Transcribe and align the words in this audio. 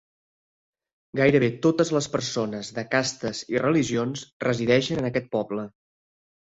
Gairebé 1.19 1.49
totes 1.67 1.93
les 1.97 2.09
persones 2.15 2.73
de 2.79 2.87
castes 2.97 3.43
i 3.55 3.63
religions 3.67 4.29
resideixen 4.51 5.05
en 5.07 5.13
aquest 5.15 5.35
poble. 5.39 5.73